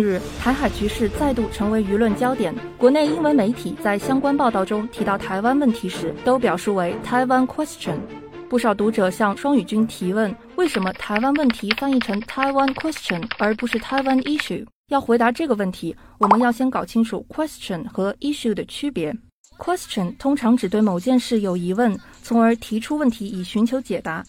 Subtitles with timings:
[0.00, 2.54] 近日，台海局势再度成为舆论焦点。
[2.78, 7.98] 国内英文媒体在相关报道中提到台湾问题时，都表述为 Taiwan Question。
[8.48, 14.64] 不少读者向双语君提问：为什么台湾问题翻译成 Taiwan Question 而不是 Taiwan Issue？
[14.88, 19.14] 要回答这个问题，我们要先搞清楚 Question 和 Issue 的区别。
[19.58, 24.24] Question 通常只对某件事有疑问，从而提出问题以寻求解答。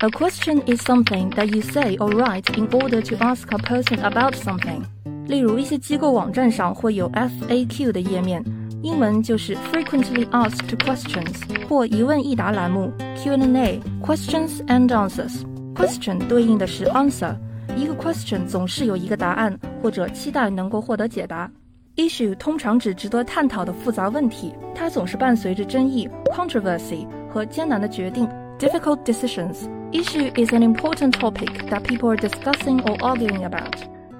[0.00, 3.98] A question is something that you say or write in order to ask a person
[4.00, 4.82] about something。
[5.26, 8.44] 例如，一些机构网站上会有 FAQ 的页面，
[8.82, 15.40] 英文就是 Frequently Asked Questions 或一问一答栏目 Q&A（Questions and Answers）。
[15.74, 17.34] Question 对应的是 Answer，
[17.74, 21.50] 一个 question 总是有一个答案，或者期待能够获得解答。
[21.96, 28.28] Issue 通常指值得探讨的复杂问题，它总是伴随着争议 （controversy） 和艰难的决定
[28.59, 33.75] （difficult decisions）。Issue is an important topic that people are discussing or arguing about。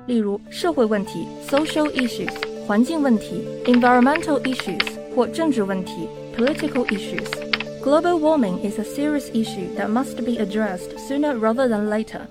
[0.07, 2.34] 例如，社会问题 （social issues）、
[2.67, 4.84] 环境问题 （environmental issues）
[5.15, 11.87] 或政治问题 （political issues）。Global warming is a serious issue that must be addressed sooner rather than
[11.87, 12.21] later。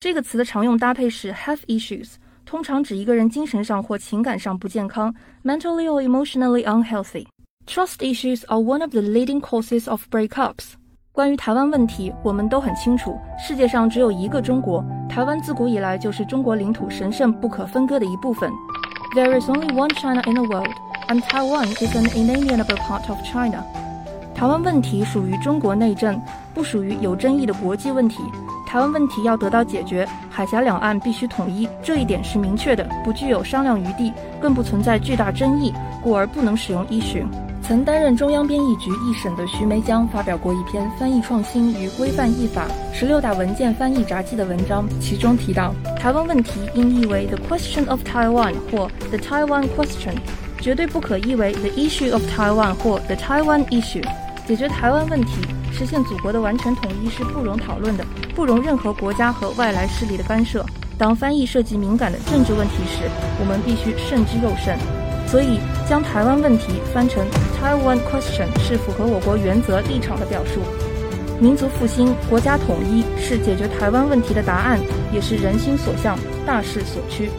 [0.00, 10.02] 这个词的常用搭配是 have issues，通常指一个人精神上或情感上不健康 （mentally or emotionally unhealthy）。Trust issues are one of the leading causes of
[10.10, 10.74] breakups。
[11.19, 18.49] 关于台湾问题，我们都很清楚，世界上只有一个中国，台湾自古以来就是中国领土神圣不可分割的一部分。
[19.13, 20.71] There is only one China in the world,
[21.09, 23.65] and Taiwan is an inalienable part of China.
[24.33, 26.21] 台湾问题属于中国内政，
[26.53, 28.23] 不属于有争议的国际问题。
[28.65, 37.27] 台湾问题要得到解决，海峡两岸必须统一，这一点是明确的，不具有商量余地，更不存在巨大争议，故而不能使用依循。
[37.69, 50.15] 曾担任中央编译局一审的徐梅江发表过一篇《翻译创新与规范译法：十六大文件翻译札记》的文章，其中提到，台湾问题应译为 The Question of Taiwan 或 The Taiwan Question，
[50.59, 54.03] 绝对不可译为 The Issue of Taiwan 或 The Taiwan Issue。
[54.47, 55.33] 解决台湾问题，
[55.71, 60.65] 实现祖国的完全统一是不容讨论的，不容任何国家和外来势力的干涉。
[60.97, 63.07] 当翻译涉及敏感的政治问题时，
[63.39, 64.75] 我们必须慎之又慎。
[65.29, 67.23] 所以，将台湾问题翻成
[67.55, 70.61] Taiwan Question 是符合我国原则立场的表述。
[71.39, 74.79] 民族复兴、国家统一是解决台湾问题的答案，
[75.13, 77.29] 也是人心所向、大势所趋。